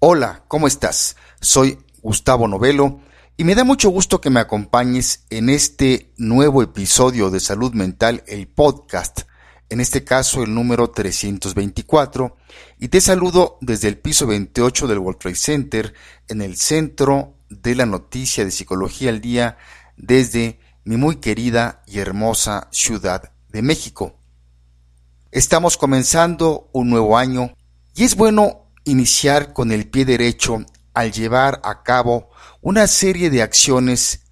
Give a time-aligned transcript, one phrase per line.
[0.00, 1.16] Hola, ¿cómo estás?
[1.40, 3.00] Soy Gustavo Novelo
[3.36, 8.22] y me da mucho gusto que me acompañes en este nuevo episodio de Salud Mental,
[8.28, 9.22] el podcast,
[9.68, 12.36] en este caso el número 324,
[12.78, 15.92] y te saludo desde el piso 28 del World Center,
[16.28, 19.58] en el centro de la noticia de Psicología al Día,
[19.96, 24.14] desde mi muy querida y hermosa Ciudad de México.
[25.32, 27.52] Estamos comenzando un nuevo año
[27.96, 30.64] y es bueno iniciar con el pie derecho
[30.94, 34.24] al llevar a cabo una serie de acciones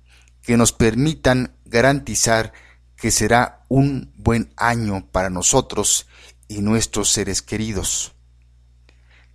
[0.42, 2.52] que nos permitan garantizar
[2.96, 6.06] que será un buen año para nosotros
[6.48, 8.14] y nuestros seres queridos.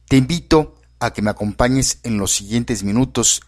[0.07, 3.41] Te invito a que me acompañes en los siguientes minutos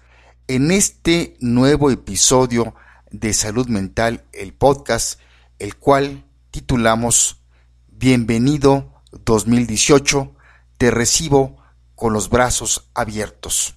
[0.48, 2.76] en este nuevo episodio
[3.12, 5.20] de Salud Mental, el podcast,
[5.60, 7.42] el cual titulamos
[7.88, 10.36] Bienvenido 2018,
[10.78, 11.63] te recibo
[12.04, 13.76] con los brazos abiertos.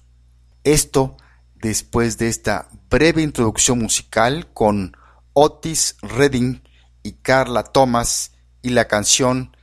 [0.65, 1.15] Esto
[1.55, 4.97] después de esta breve introducción musical con
[5.31, 6.61] Otis Redding
[7.03, 9.55] y Carla Thomas y la canción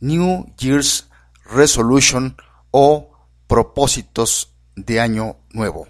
[0.00, 1.08] New Year's
[1.46, 2.36] Resolution
[2.70, 3.10] o
[3.46, 5.88] Propósitos de Año Nuevo.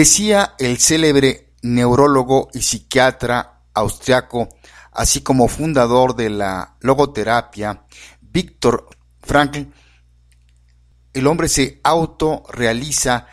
[0.00, 4.48] Decía el célebre neurólogo y psiquiatra austriaco,
[4.92, 7.84] así como fundador de la logoterapia,
[8.22, 8.88] Víctor
[9.20, 9.64] Frankl,
[11.12, 13.26] el hombre se autorrealiza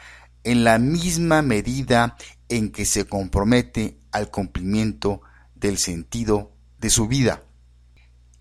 [0.43, 2.17] en la misma medida
[2.49, 5.21] en que se compromete al cumplimiento
[5.55, 7.43] del sentido de su vida.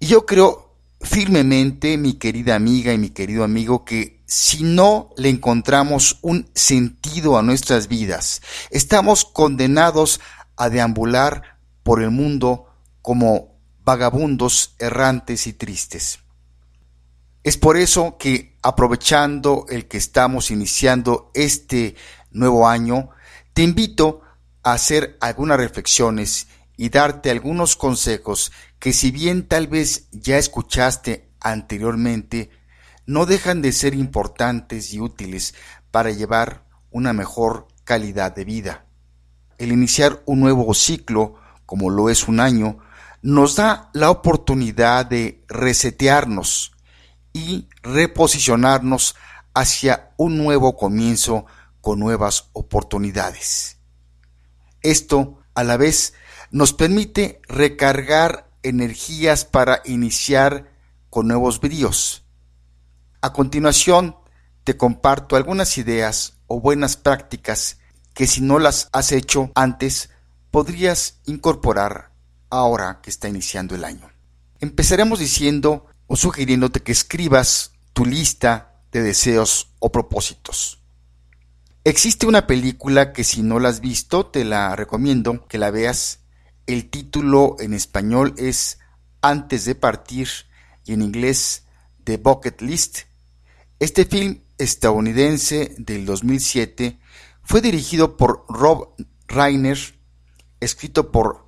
[0.01, 5.29] Y yo creo firmemente, mi querida amiga y mi querido amigo, que si no le
[5.29, 10.21] encontramos un sentido a nuestras vidas, estamos condenados
[10.57, 12.67] a deambular por el mundo
[13.03, 16.19] como vagabundos errantes y tristes.
[17.45, 21.95] Es por eso que, aprovechando el que estamos iniciando este
[22.33, 23.11] nuevo año,
[23.53, 24.23] te invito
[24.65, 28.51] a hacer algunas reflexiones y darte algunos consejos
[28.81, 32.51] que si bien tal vez ya escuchaste anteriormente,
[33.07, 35.55] no dejan de ser importantes y útiles
[35.91, 38.85] para llevar una mejor calidad de vida.
[39.59, 42.79] El iniciar un nuevo ciclo, como lo es un año,
[43.23, 46.73] nos da la oportunidad de resetearnos
[47.33, 49.15] y reposicionarnos
[49.55, 51.47] hacia un nuevo comienzo
[51.81, 53.79] con nuevas oportunidades.
[54.83, 56.15] Esto, a la vez,
[56.51, 60.73] nos permite recargar energías para iniciar
[61.09, 62.26] con nuevos bríos
[63.27, 64.17] a continuación,
[64.63, 67.79] te comparto algunas ideas o buenas prácticas
[68.15, 70.11] que si no las has hecho antes,
[70.53, 72.13] podrías incorporar
[72.51, 74.09] ahora que está iniciando el año.
[74.61, 80.81] Empezaremos diciendo o sugiriéndote que escribas tu lista de deseos o propósitos.
[81.83, 86.21] Existe una película que si no la has visto, te la recomiendo que la veas.
[86.67, 88.79] El título en español es
[89.21, 90.29] Antes de partir
[90.85, 91.65] y en inglés
[92.05, 93.06] The Bucket List
[93.79, 96.99] este film estadounidense del 2007
[97.43, 98.95] fue dirigido por Rob
[99.29, 99.79] Reiner,
[100.61, 101.47] escrito por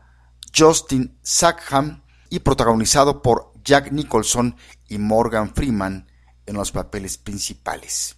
[0.56, 4.56] Justin Sackham y protagonizado por Jack Nicholson
[4.88, 6.06] y Morgan Freeman
[6.44, 8.16] en los papeles principales.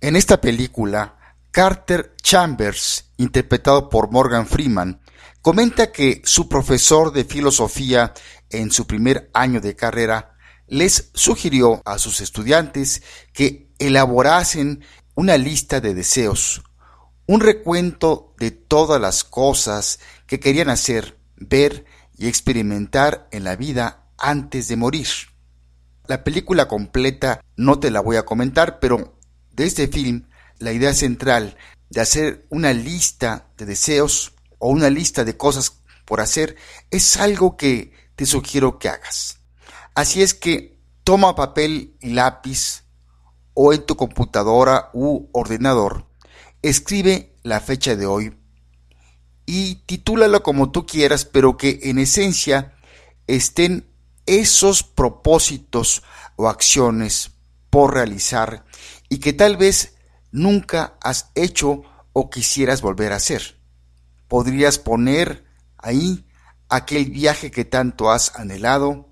[0.00, 5.00] En esta película, Carter Chambers, interpretado por Morgan Freeman,
[5.40, 8.12] comenta que su profesor de filosofía
[8.50, 10.31] en su primer año de carrera
[10.72, 13.02] les sugirió a sus estudiantes
[13.34, 14.82] que elaborasen
[15.14, 16.62] una lista de deseos,
[17.26, 21.84] un recuento de todas las cosas que querían hacer, ver
[22.16, 25.08] y experimentar en la vida antes de morir.
[26.06, 29.18] La película completa no te la voy a comentar, pero
[29.50, 30.26] de este film
[30.58, 31.58] la idea central
[31.90, 36.56] de hacer una lista de deseos o una lista de cosas por hacer
[36.90, 39.41] es algo que te sugiero que hagas.
[39.94, 42.84] Así es que toma papel y lápiz
[43.54, 46.06] o en tu computadora u ordenador,
[46.62, 48.36] escribe la fecha de hoy
[49.44, 52.74] y titúlalo como tú quieras, pero que en esencia
[53.26, 53.86] estén
[54.26, 56.02] esos propósitos
[56.36, 57.32] o acciones
[57.68, 58.64] por realizar
[59.08, 59.96] y que tal vez
[60.30, 63.58] nunca has hecho o quisieras volver a hacer.
[64.28, 65.44] Podrías poner
[65.76, 66.26] ahí
[66.68, 69.11] aquel viaje que tanto has anhelado,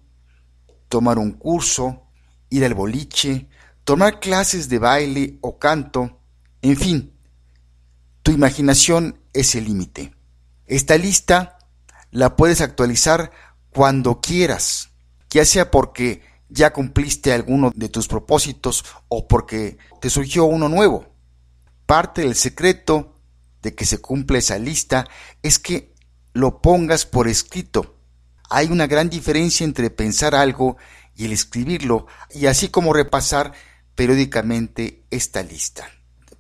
[0.91, 2.03] tomar un curso,
[2.51, 3.49] ir al boliche,
[3.85, 6.21] tomar clases de baile o canto,
[6.61, 7.13] en fin,
[8.23, 10.13] tu imaginación es el límite.
[10.67, 11.59] Esta lista
[12.11, 13.31] la puedes actualizar
[13.71, 14.91] cuando quieras,
[15.31, 21.07] ya sea porque ya cumpliste alguno de tus propósitos o porque te surgió uno nuevo.
[21.87, 23.17] Parte del secreto
[23.63, 25.07] de que se cumple esa lista
[25.43, 25.95] es que
[26.33, 28.00] lo pongas por escrito.
[28.51, 30.77] Hay una gran diferencia entre pensar algo
[31.15, 33.53] y el escribirlo, y así como repasar
[33.95, 35.89] periódicamente esta lista.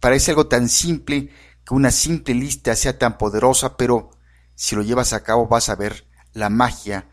[0.01, 1.31] Parece algo tan simple
[1.65, 4.11] que una simple lista sea tan poderosa, pero
[4.57, 7.09] si lo llevas a cabo vas a ver la magia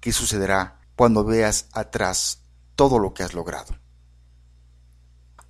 [0.00, 2.42] que sucederá cuando veas atrás
[2.74, 3.78] todo lo que has logrado.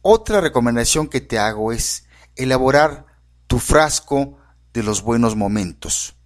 [0.02, 2.06] Otra recomendación que te hago es
[2.36, 3.06] elaborar
[3.46, 4.36] tu frasco
[4.74, 6.16] de los buenos momentos.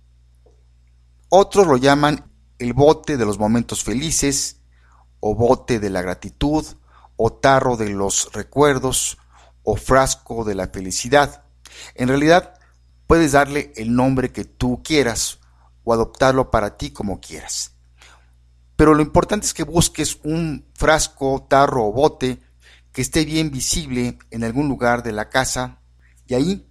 [1.28, 4.60] Otros lo llaman el bote de los momentos felices,
[5.20, 6.64] o bote de la gratitud,
[7.16, 9.18] o tarro de los recuerdos,
[9.62, 11.44] o frasco de la felicidad.
[11.94, 12.58] En realidad,
[13.06, 15.38] puedes darle el nombre que tú quieras
[15.82, 17.72] o adoptarlo para ti como quieras.
[18.76, 22.40] Pero lo importante es que busques un frasco, tarro o bote
[22.92, 25.80] que esté bien visible en algún lugar de la casa
[26.26, 26.70] y ahí,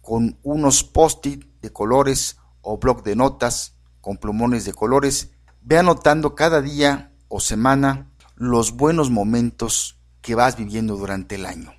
[0.00, 3.73] con unos post-it de colores o bloc de notas
[4.04, 5.30] con plumones de colores,
[5.62, 11.72] ve anotando cada día o semana los buenos momentos que vas viviendo durante el año.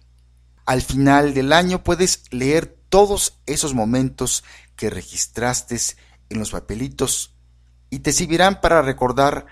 [0.66, 4.44] Al final del año puedes leer todos esos momentos
[4.76, 5.78] que registraste
[6.30, 7.36] en los papelitos
[7.92, 9.46] y te servirán para recordar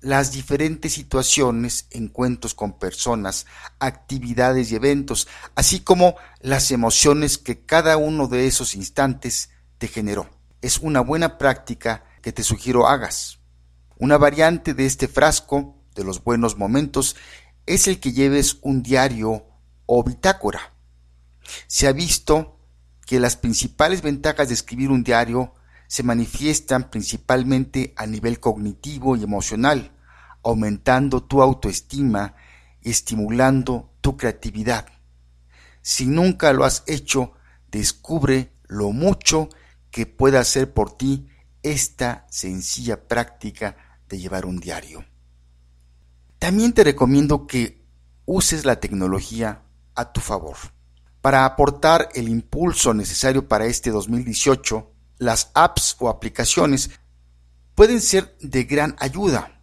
[0.00, 3.46] las diferentes situaciones, encuentros con personas,
[3.80, 5.26] actividades y eventos,
[5.56, 10.30] así como las emociones que cada uno de esos instantes te generó.
[10.60, 13.40] Es una buena práctica que te sugiero hagas.
[13.98, 17.16] Una variante de este frasco de los buenos momentos
[17.66, 19.46] es el que lleves un diario
[19.86, 20.72] o bitácora.
[21.66, 22.58] Se ha visto
[23.06, 25.54] que las principales ventajas de escribir un diario
[25.86, 29.92] se manifiestan principalmente a nivel cognitivo y emocional,
[30.42, 32.34] aumentando tu autoestima,
[32.80, 34.86] estimulando tu creatividad.
[35.82, 37.32] Si nunca lo has hecho,
[37.70, 39.50] descubre lo mucho
[39.90, 41.28] que puede hacer por ti
[41.62, 43.76] esta sencilla práctica
[44.08, 45.04] de llevar un diario.
[46.38, 47.84] También te recomiendo que
[48.26, 49.62] uses la tecnología
[49.94, 50.56] a tu favor.
[51.20, 56.90] Para aportar el impulso necesario para este 2018, las apps o aplicaciones
[57.74, 59.60] pueden ser de gran ayuda,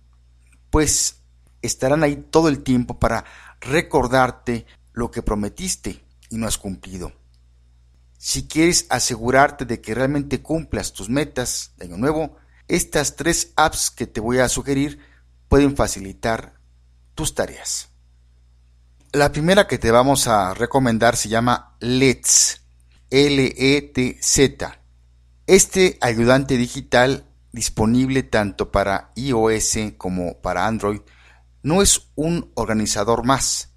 [0.70, 1.18] pues
[1.62, 3.26] estarán ahí todo el tiempo para
[3.60, 7.12] recordarte lo que prometiste y no has cumplido.
[8.20, 12.36] Si quieres asegurarte de que realmente cumplas tus metas de año nuevo,
[12.68, 15.00] estas tres apps que te voy a sugerir
[15.48, 16.60] pueden facilitar
[17.16, 17.88] tus tareas.
[19.14, 22.62] La primera que te vamos a recomendar se llama Let's,
[23.10, 24.82] L-E-T-Z.
[25.48, 31.00] Este ayudante digital disponible tanto para iOS como para Android
[31.64, 33.69] no es un organizador más.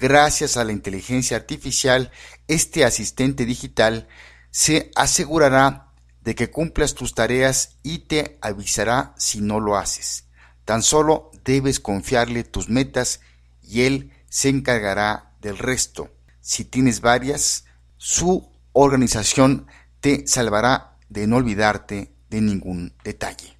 [0.00, 2.12] Gracias a la inteligencia artificial,
[2.46, 4.06] este asistente digital
[4.52, 10.26] se asegurará de que cumplas tus tareas y te avisará si no lo haces.
[10.64, 13.22] Tan solo debes confiarle tus metas
[13.60, 16.10] y él se encargará del resto.
[16.40, 17.64] Si tienes varias,
[17.96, 19.66] su organización
[20.00, 23.56] te salvará de no olvidarte de ningún detalle.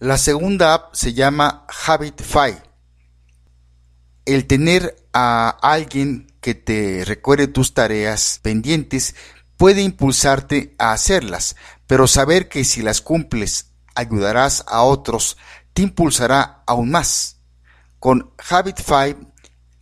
[0.00, 2.69] La segunda app se llama Habitify.
[4.30, 9.16] El tener a alguien que te recuerde tus tareas pendientes
[9.56, 11.56] puede impulsarte a hacerlas,
[11.88, 15.36] pero saber que si las cumples ayudarás a otros
[15.72, 17.40] te impulsará aún más.
[17.98, 19.16] Con Habitify,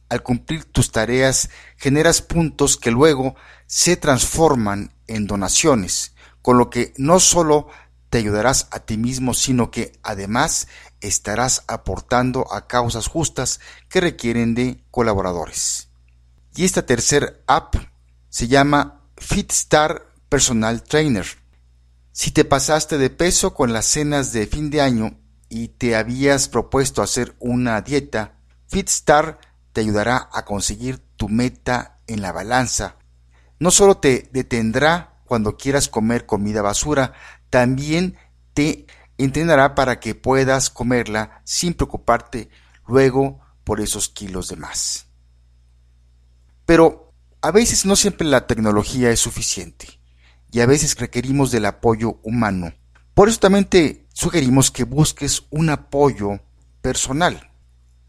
[0.09, 3.37] al cumplir tus tareas, generas puntos que luego
[3.67, 7.69] se transforman en donaciones con lo que no solo
[8.09, 10.69] te ayudarás a ti mismo, sino que además
[11.01, 15.89] estarás aportando a causas justas que requieren de colaboradores.
[16.55, 17.75] Y esta tercer app
[18.29, 21.27] se llama FitStar Personal Trainer.
[22.13, 26.49] Si te pasaste de peso con las cenas de fin de año y te habías
[26.49, 28.35] propuesto hacer una dieta,
[28.67, 29.39] FitStar
[29.73, 32.97] te ayudará a conseguir tu meta en la balanza.
[33.61, 37.13] No solo te detendrá cuando quieras comer comida basura,
[37.51, 38.17] también
[38.55, 38.87] te
[39.19, 42.49] entrenará para que puedas comerla sin preocuparte
[42.87, 45.07] luego por esos kilos de más.
[46.65, 50.01] Pero a veces no siempre la tecnología es suficiente
[50.51, 52.73] y a veces requerimos del apoyo humano.
[53.15, 56.41] Por eso también te sugerimos que busques un apoyo
[56.81, 57.51] personal.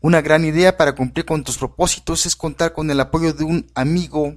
[0.01, 3.69] Una gran idea para cumplir con tus propósitos es contar con el apoyo de un
[3.75, 4.35] amigo,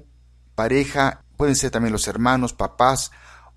[0.54, 3.12] pareja, pueden ser también los hermanos, papás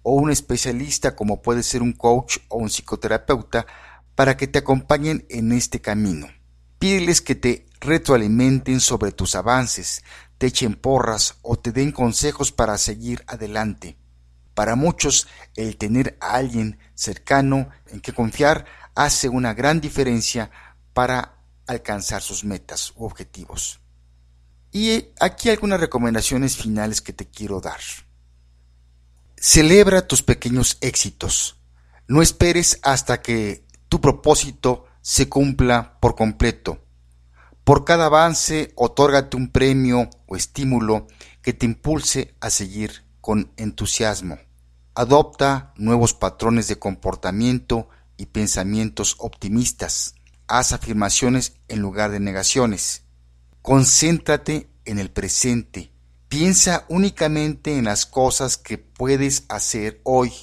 [0.07, 3.65] o un especialista como puede ser un coach o un psicoterapeuta
[4.13, 6.27] para que te acompañen en este camino.
[6.77, 10.03] Pídeles que te retroalimenten sobre tus avances,
[10.38, 13.97] te echen porras o te den consejos para seguir adelante.
[14.53, 20.51] Para muchos, el tener a alguien cercano en que confiar hace una gran diferencia
[20.93, 23.79] para alcanzar sus metas u objetivos.
[24.71, 27.79] Y aquí algunas recomendaciones finales que te quiero dar.
[29.47, 31.61] Celebra tus pequeños éxitos.
[32.07, 36.79] No esperes hasta que tu propósito se cumpla por completo.
[37.63, 41.05] Por cada avance, otórgate un premio o estímulo
[41.43, 44.39] que te impulse a seguir con entusiasmo.
[44.95, 47.87] Adopta nuevos patrones de comportamiento
[48.17, 50.15] y pensamientos optimistas.
[50.47, 53.03] Haz afirmaciones en lugar de negaciones.
[53.61, 55.94] Concéntrate en el presente.
[56.27, 60.34] Piensa únicamente en las cosas que puedes hacer hoy,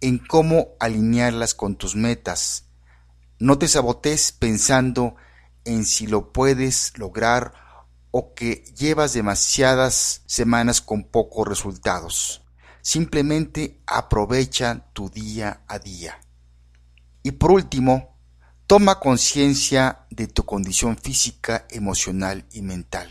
[0.00, 2.66] en cómo alinearlas con tus metas.
[3.38, 5.16] No te sabotes pensando
[5.64, 7.54] en si lo puedes lograr
[8.10, 12.42] o que llevas demasiadas semanas con pocos resultados.
[12.82, 16.20] Simplemente aprovecha tu día a día.
[17.22, 18.16] Y por último,
[18.66, 23.10] toma conciencia de tu condición física, emocional y mental.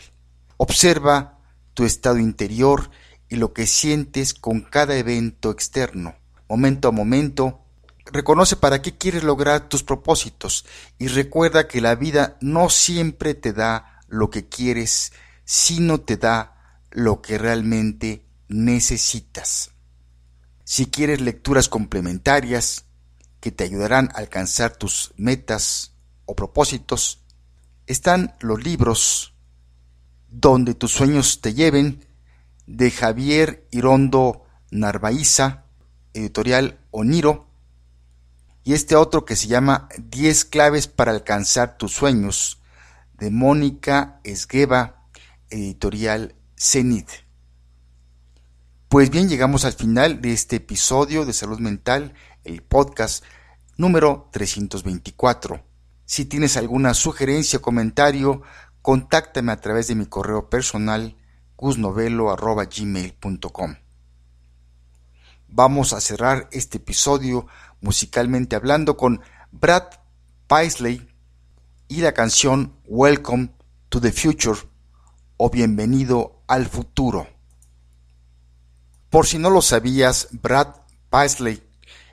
[0.57, 1.38] Observa
[1.73, 2.89] tu estado interior
[3.29, 6.15] y lo que sientes con cada evento externo.
[6.47, 7.63] Momento a momento,
[8.11, 10.65] Reconoce para qué quieres lograr tus propósitos
[10.97, 15.13] y recuerda que la vida no siempre te da lo que quieres,
[15.45, 19.71] sino te da lo que realmente necesitas.
[20.63, 22.85] Si quieres lecturas complementarias
[23.39, 25.93] que te ayudarán a alcanzar tus metas
[26.25, 27.23] o propósitos,
[27.85, 29.35] están los libros
[30.31, 32.05] Donde tus sueños te lleven
[32.67, 35.65] de Javier Irondo Narvaiza,
[36.13, 37.47] editorial Oniro,
[38.63, 42.61] y este otro que se llama 10 claves para alcanzar tus sueños,
[43.13, 45.07] de Mónica Esgueva,
[45.49, 47.09] editorial Cenit.
[48.87, 53.23] Pues bien, llegamos al final de este episodio de Salud Mental, el podcast
[53.77, 55.63] número 324.
[56.05, 58.41] Si tienes alguna sugerencia o comentario,
[58.81, 61.17] contáctame a través de mi correo personal
[61.57, 63.75] gusnovelo.gmail.com.
[65.47, 67.47] Vamos a cerrar este episodio
[67.81, 69.21] musicalmente hablando con
[69.51, 69.83] Brad
[70.47, 71.07] Paisley
[71.87, 73.51] y la canción Welcome
[73.89, 74.59] to the Future
[75.37, 77.27] o Bienvenido al Futuro.
[79.09, 80.75] Por si no lo sabías, Brad
[81.09, 81.63] Paisley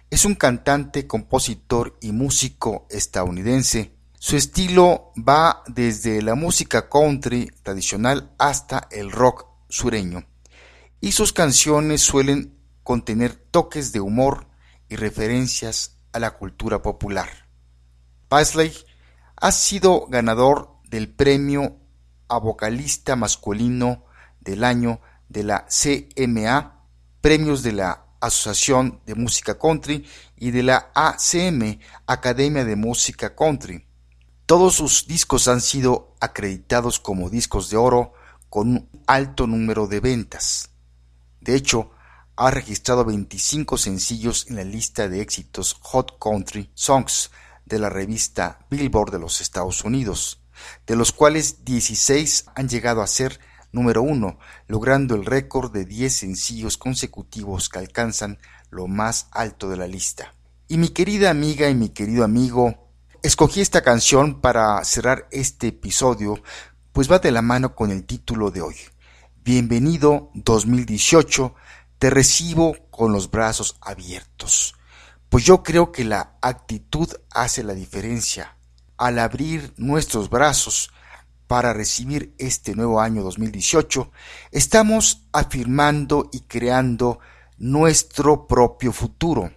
[0.08, 3.95] es un cantante, compositor y músico estadounidense.
[4.26, 10.26] Su estilo va desde la música country tradicional hasta el rock sureño,
[11.00, 14.48] y sus canciones suelen contener toques de humor,
[14.88, 17.28] y referencias a la cultura popular.
[18.26, 18.72] Paisley
[19.36, 21.76] ha sido ganador del premio
[22.26, 24.06] a vocalista masculino
[24.40, 26.82] del año de la CMA,
[27.20, 30.04] premios de la Asociación de Música Country
[30.34, 31.78] y de la ACM,
[32.08, 33.86] Academia de Música Country.
[34.46, 38.12] Todos sus discos han sido acreditados como discos de oro
[38.48, 40.70] con un alto número de ventas.
[41.40, 41.90] De hecho,
[42.36, 47.32] ha registrado 25 sencillos en la lista de éxitos Hot Country Songs
[47.64, 50.40] de la revista Billboard de los Estados Unidos,
[50.86, 53.40] de los cuales 16 han llegado a ser
[53.72, 54.38] número uno,
[54.68, 58.38] logrando el récord de 10 sencillos consecutivos que alcanzan
[58.70, 60.36] lo más alto de la lista.
[60.68, 62.85] Y mi querida amiga y mi querido amigo,
[63.26, 66.40] escogí esta canción para cerrar este episodio,
[66.92, 68.76] pues va de la mano con el título de hoy.
[69.42, 71.54] Bienvenido 2018
[71.98, 74.74] te recibo con los brazos abiertos,
[75.28, 78.56] pues yo creo que la actitud hace la diferencia.
[78.96, 80.90] Al abrir nuestros brazos,
[81.46, 84.10] para recibir este nuevo año 2018,
[84.52, 87.18] estamos afirmando y creando
[87.58, 89.52] nuestro propio futuro.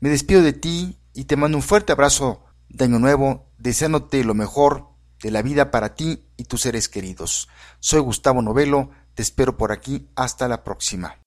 [0.00, 4.34] Me despido de ti y te mando un fuerte abrazo de año nuevo, deseándote lo
[4.34, 4.88] mejor
[5.22, 7.48] de la vida para ti y tus seres queridos.
[7.80, 11.23] Soy Gustavo Novelo, te espero por aquí, hasta la próxima.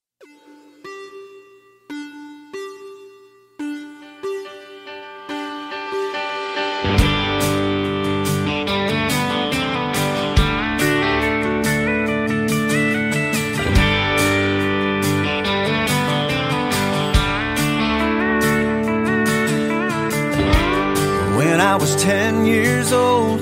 [22.88, 23.42] years old,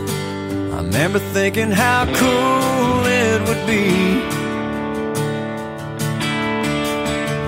[0.74, 4.20] I remember thinking how cool it would be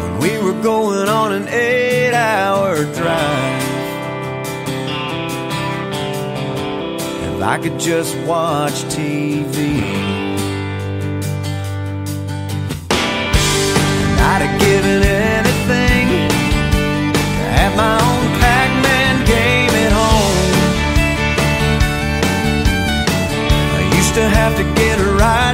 [0.01, 3.63] when we were going on an eight hour drive.
[7.23, 9.81] If I could just watch TV.
[14.29, 16.07] I'd have given anything
[17.13, 18.26] to have my own
[24.17, 25.46] to have to get her right.